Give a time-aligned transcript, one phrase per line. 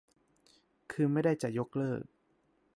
[0.91, 2.03] คือไม่ได้จะยกเลิก